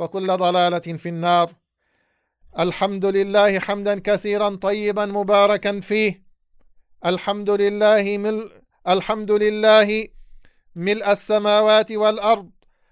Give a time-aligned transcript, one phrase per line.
[0.00, 1.52] وكل ضلالة في النار.
[2.58, 6.22] الحمد لله حمدا كثيرا طيبا مباركا فيه.
[7.06, 8.50] الحمد لله مل
[8.88, 10.08] الحمد لله
[10.76, 12.50] ملء السماوات والأرض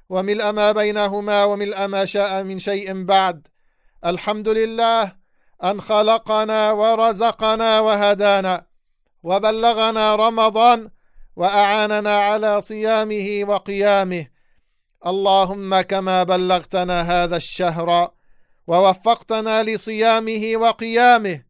[0.09, 3.47] وملء ما بينهما وملء ما شاء من شيء بعد.
[4.07, 5.13] الحمد لله
[5.65, 8.67] أن خلقنا ورزقنا وهدانا
[9.23, 10.91] وبلغنا رمضان
[11.37, 14.38] وأعاننا على صيامه وقيامه.
[15.07, 18.11] اللهم كما بلغتنا هذا الشهر
[18.67, 21.43] ووفقتنا لصيامه وقيامه.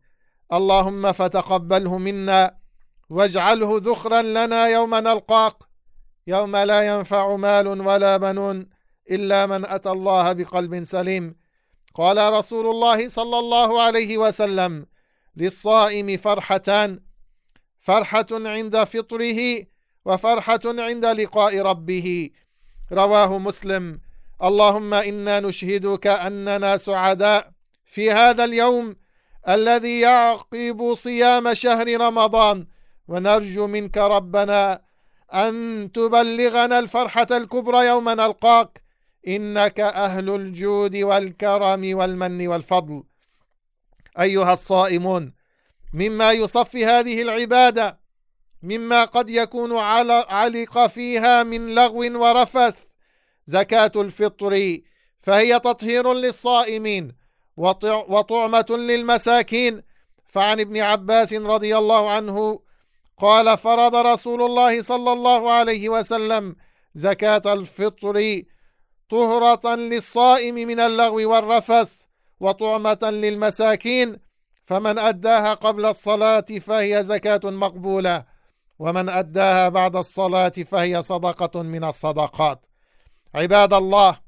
[0.52, 2.58] اللهم فتقبله منا
[3.10, 5.54] واجعله ذخرا لنا يوم نلقاك.
[6.26, 8.68] يوم لا ينفع مال ولا بنون
[9.10, 11.36] إلا من أتى الله بقلب سليم.
[11.94, 14.86] قال رسول الله صلى الله عليه وسلم
[15.36, 17.00] للصائم فرحتان
[17.80, 19.66] فرحة عند فطره
[20.04, 22.30] وفرحة عند لقاء ربه.
[22.92, 24.00] رواه مسلم.
[24.42, 27.50] اللهم إنا نشهدك أننا سعداء
[27.84, 28.96] في هذا اليوم
[29.48, 32.66] الذي يعقب صيام شهر رمضان.
[33.08, 34.82] ونرجو منك ربنا
[35.34, 38.82] أن تبلغنا الفرحة الكبرى يوم نلقاك.
[39.28, 43.02] إنك أهل الجود والكرم والمن والفضل.
[44.20, 45.32] أيها الصائمون
[45.92, 47.98] مما يصفي هذه العبادة
[48.62, 49.76] مما قد يكون
[50.28, 52.84] علق فيها من لغو ورفث.
[53.46, 54.78] زكاة الفطر
[55.20, 57.12] فهي تطهير للصائمين
[58.08, 59.82] وطعمة للمساكين.
[60.26, 62.60] فعن ابن عباس رضي الله عنه
[63.16, 66.56] قال فرض رسول الله صلى الله عليه وسلم
[66.94, 68.42] زكاة الفطر
[69.08, 71.92] طهرة للصائم من اللغو والرفث
[72.40, 74.16] وطعمة للمساكين.
[74.66, 78.37] فمن أداها قبل الصلاة فهي زكاة مقبولة.
[78.78, 82.66] ومن أداها بعد الصلاة فهي صدقة من الصدقات.
[83.34, 84.20] عباد الله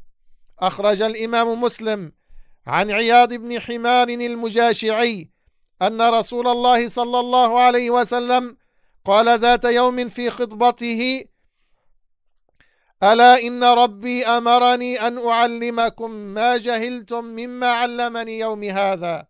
[0.59, 2.13] أخرج الإمام مسلم
[2.67, 5.31] عن عياض بن حمار المجاشعي
[5.83, 8.57] أن رسول الله صلى الله عليه وسلم
[9.05, 11.25] قال ذات يوم في خطبته
[13.03, 19.27] ألا إن ربي أمرني أن أعلمكم ما جهلتم مما علمني يوم هذا.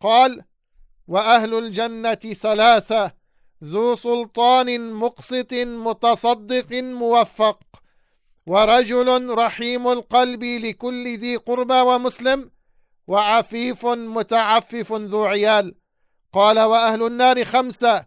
[0.00, 0.42] قال
[1.06, 3.17] وأهل الجنة ثلاثة
[3.64, 7.58] ذو سلطان مقسط متصدق موفق
[8.46, 12.50] ورجل رحيم القلب لكل ذي قربى ومسلم
[13.06, 15.74] وعفيف متعفف ذو عيال.
[16.32, 18.06] قال وأهل النار خمسة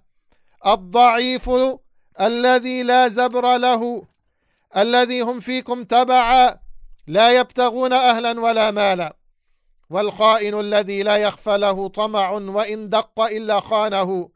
[0.65, 1.49] الضعيف
[2.21, 4.03] الذي لا زبر له
[4.77, 6.59] الذي هم فيكم تبعا
[7.07, 9.17] لا يبتغون أهلا ولا مالا
[9.89, 14.29] والخائن الذي لا يخفى له طمع وإن دق إلا خانه.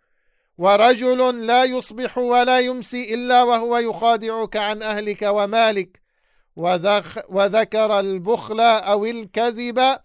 [0.58, 6.02] ورجل لا يصبح ولا يمسي إلا وهو يخادعك عن أهلك ومالك.
[7.30, 10.00] وذكر البخل أو الكذب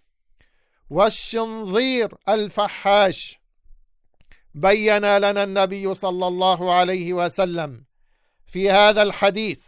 [0.91, 3.41] والشنظير الفحاش.
[4.55, 7.85] بين لنا النبي صلى الله عليه وسلم
[8.47, 9.63] في هذا الحديث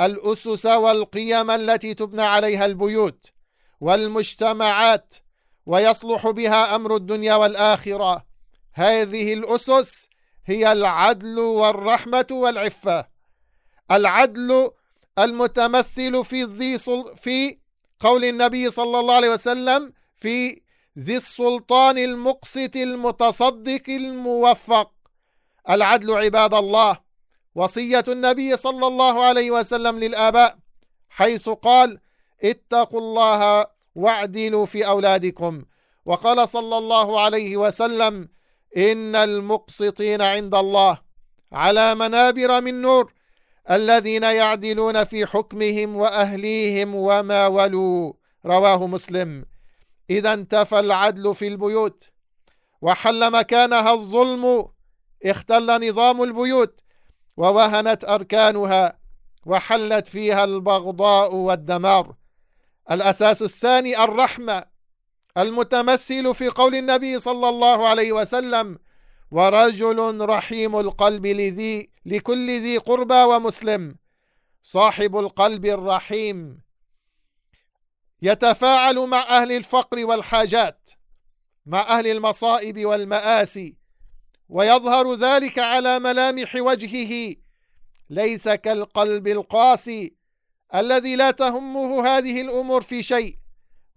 [0.00, 3.32] الأسس والقيم التي تبنى عليها البيوت
[3.80, 5.14] والمجتمعات
[5.66, 8.27] ويصلح بها أمر الدنيا والآخرة.
[8.78, 10.08] هذه الأسس
[10.46, 13.08] هي العدل والرحمة والعفة.
[13.90, 14.70] العدل
[15.18, 16.78] المتمثل في ذي
[17.14, 17.58] في
[18.00, 20.60] قول النبي صلى الله عليه وسلم في
[20.98, 24.90] ذي السلطان المقسط المتصدق الموفق.
[25.70, 26.98] العدل عباد الله.
[27.54, 30.58] وصية النبي صلى الله عليه وسلم للآباء
[31.08, 32.00] حيث قال
[32.42, 35.64] اتقوا الله واعدلوا في أولادكم.
[36.04, 38.37] وقال صلى الله عليه وسلم
[38.76, 40.98] إن المقسطين عند الله
[41.52, 43.12] على منابر من نور
[43.70, 48.12] الذين يعدلون في حكمهم وأهليهم وما ولوا.
[48.46, 49.44] رواه مسلم.
[50.10, 52.10] إذا انتفى العدل في البيوت
[52.82, 54.68] وحل مكانها الظلم
[55.24, 56.80] اختل نظام البيوت
[57.36, 58.98] ووهنت أركانها
[59.46, 62.14] وحلت فيها البغضاء والدمار.
[62.90, 64.77] الأساس الثاني الرحمة.
[65.36, 68.78] المتمثل في قول النبي صلى الله عليه وسلم
[69.30, 73.96] ورجل رحيم القلب لذي لكل ذي قربى ومسلم.
[74.62, 76.60] صاحب القلب الرحيم.
[78.22, 80.90] يتفاعل مع أهل الفقر والحاجات
[81.66, 83.76] مع أهل المصائب والمآسي
[84.48, 87.34] ويظهر ذلك على ملامح وجهه.
[88.10, 90.16] ليس كالقلب القاسي
[90.74, 93.37] الذي لا تهمه هذه الأمور في شيء.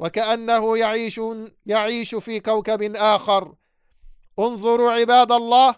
[0.01, 1.21] وكأنه يعيش
[1.65, 3.55] يعيش في كوكب آخر.
[4.39, 5.75] انظروا عباد الله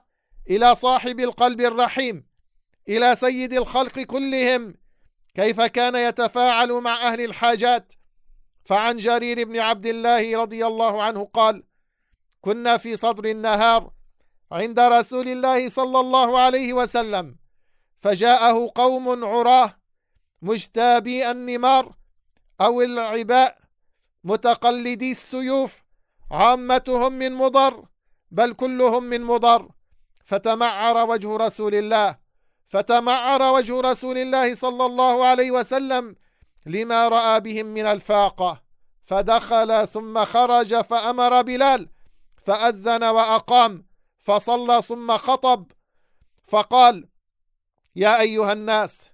[0.49, 2.27] إلى صاحب القلب الرحيم
[2.89, 4.75] إلى سيد الخلق كلهم.
[5.35, 7.93] كيف كان يتفاعل مع أهل الحاجات؟
[8.65, 11.63] فعن جرير بن عبد الله رضي الله عنه قال
[12.41, 13.91] كنا في صدر النهار
[14.51, 17.35] عند رسول الله صلى الله عليه وسلم
[17.99, 19.75] فجاءه قوم عراه
[20.41, 21.95] مجتابي النمار
[22.61, 23.62] أو العباء
[24.23, 25.83] متقلدي السيوف
[26.31, 27.85] عامتهم من مضر
[28.31, 29.69] بل كلهم من مضر.
[30.25, 32.17] فتمعر وجه رسول الله
[32.67, 36.15] فتمعر وجه رسول الله صلى الله عليه وسلم
[36.65, 38.63] لما رأى بهم من الفاقة.
[39.03, 41.89] فدخل ثم خرج فأمر بلال
[42.37, 43.85] فأذن وأقام
[44.19, 45.71] فصلى ثم خطب
[46.43, 47.07] فقال
[47.95, 49.11] يا أيها الناس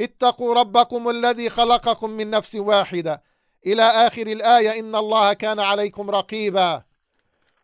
[0.00, 3.22] اتقوا ربكم الذي خلقكم من نفس واحدة
[3.66, 6.82] إلى آخر الآية إن الله كان عليكم رقيبا.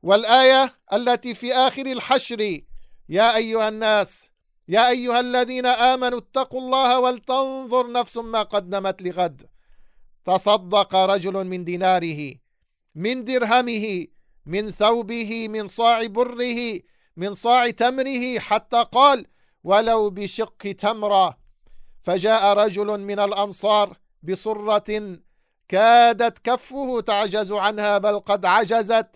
[0.03, 2.61] والآية التي في آخر الحشر
[3.09, 4.31] يا أيها الناس
[4.69, 9.43] يا أيها الذين آمنوا اتقوا الله ولتنظر نفس ما قدمت لغد.
[10.25, 12.35] تصدق رجل من ديناره
[12.95, 14.07] من درهمه
[14.47, 16.81] من ثوبه من صاع بره
[17.17, 19.27] من صاع تمره حتى قال
[19.65, 21.39] ولو بشق تمرة
[22.03, 25.19] فجاء رجل من الأنصار بصره
[25.69, 29.07] كادت كفه تعجز عنها بل قد عجزت.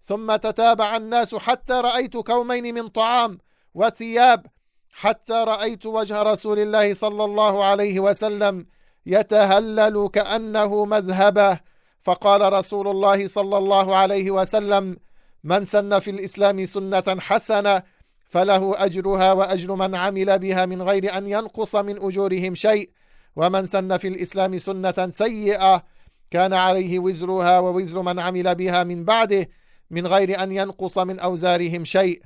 [0.00, 3.38] ثم تتابع الناس حتى رأيت كومين من طعام
[3.74, 4.46] وثياب
[4.92, 8.66] حتى رأيت وجه رسول الله صلى الله عليه وسلم
[9.06, 11.60] يتهلل كأنه مذهبه.
[12.02, 14.96] فقال رسول الله صلى الله عليه وسلم
[15.44, 17.82] من سن في الإسلام سنة حسنة
[18.28, 22.90] فله أجرها وأجر من عمل بها من غير أن ينقص من أجورهم شيء.
[23.36, 25.82] ومن سن في الإسلام سنة سيئة
[26.30, 29.48] كان عليه وزرها ووزر من عمل بها من بعده
[29.90, 32.22] من غير أن ينقص من أوزارهم شيء.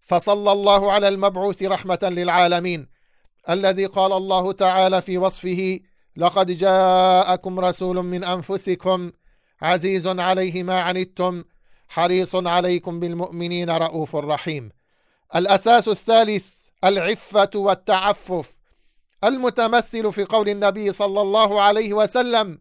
[0.00, 2.88] فصلى الله على المبعوث رحمة للعالمين.
[3.50, 5.80] الذي قال الله تعالى في وصفه
[6.16, 9.12] لقد جاءكم رسول من أنفسكم
[9.62, 11.44] عزيز عليه ما عنتم
[11.88, 14.70] حريص عليكم بالمؤمنين رؤوف رحيم.
[15.36, 16.48] الأساس الثالث
[16.84, 18.58] العفة والتعفف.
[19.24, 22.58] المتمثل في قول النبي صلى الله عليه وسلم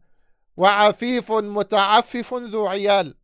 [0.59, 3.15] وعفيف متعفف ذو عيال.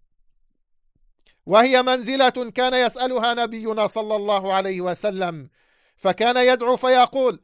[1.46, 5.50] وهي منزلة كان يسألها نبينا صلى الله عليه وسلم
[5.98, 7.40] فكان يدعو فيقول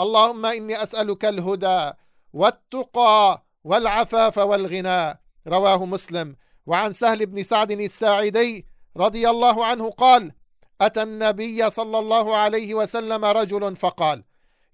[0.00, 1.92] اللهم إني أسألك الهدى
[2.32, 5.20] والتقى والعفاف والغنى.
[5.46, 6.36] رواه مسلم.
[6.66, 10.32] وعن سهل بن سعد الساعدي رضي الله عنه قال
[10.80, 14.24] أتى النبي صلى الله عليه وسلم رجل فقال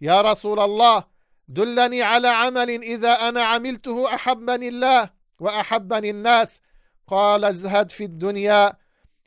[0.00, 1.04] يا رسول الله
[1.48, 6.60] دلني على عمل إذا أنا عملته أحبني الله وأحبني الناس.
[7.06, 8.72] قال ازهد في الدنيا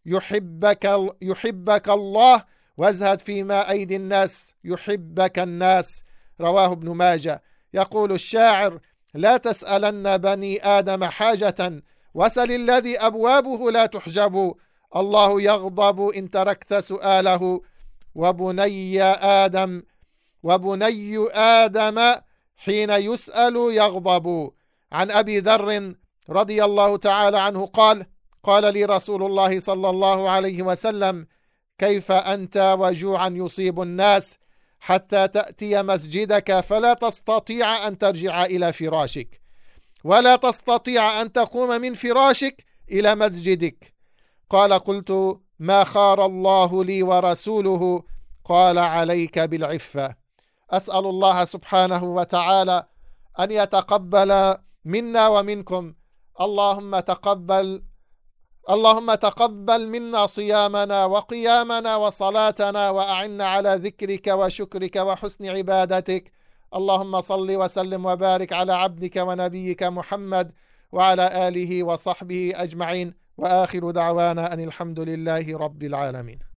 [0.05, 2.43] يحبك يحبك الله
[2.77, 6.03] وازهد فيما أيدي الناس يحبك الناس.
[6.41, 7.43] رواه ابن ماجه.
[7.73, 8.79] يقول الشاعر
[9.13, 14.53] لا تسألن بني آدم حاجة وسل الذي أبوابه لا تحجب.
[14.95, 17.61] الله يغضب إن تركت سؤاله.
[18.15, 19.03] وبني
[19.43, 19.83] آدم
[20.43, 22.15] وبني آدم
[22.55, 24.51] حين يسأل يغضب.
[24.91, 25.95] عن أبي ذر
[26.29, 28.05] رضي الله تعالى عنه قال
[28.43, 31.27] قال لي رسول الله صلى الله عليه وسلم
[31.77, 34.37] كيف أنت وجوعا يصيب الناس
[34.79, 39.41] حتى تأتي مسجدك فلا تستطيع أن ترجع إلى فراشك
[40.03, 43.93] ولا تستطيع أن تقوم من فراشك إلى مسجدك.
[44.49, 48.03] قال قلت ما خار الله لي ورسوله؟
[48.45, 50.20] قال عليك بالعفة.
[50.71, 52.87] أسأل الله سبحانه وتعالى
[53.39, 55.93] أن يتقبل منا ومنكم.
[56.41, 57.83] اللهم تقبل
[58.69, 66.31] اللهم تقبل منا صيامنا وقيامنا وصلاتنا واعنا على ذكرك وشكرك وحسن عبادتك.
[66.75, 70.51] اللهم صل وسلم وبارك على عبدك ونبيك محمد
[70.91, 73.13] وعلى آله وصحبه أجمعين.
[73.37, 76.50] وآخر دعوانا أن الحمد لله رب العالمين.